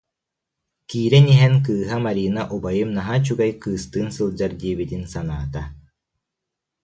Киирэн 0.89 1.25
иһэн 1.33 1.55
кыыһа 1.65 1.97
Марина 2.07 2.41
убайым 2.55 2.89
наһаа 2.97 3.19
үчүгэй 3.21 3.51
кыыстыын 3.63 4.07
сылдьар 4.15 4.51
диэбитин 4.61 5.03
санаата 5.13 5.63